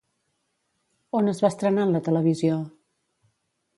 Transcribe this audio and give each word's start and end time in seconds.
On 1.19 1.29
es 1.33 1.41
va 1.45 1.51
estrenar 1.55 1.85
en 1.89 1.93
la 1.97 2.03
televisió? 2.11 2.57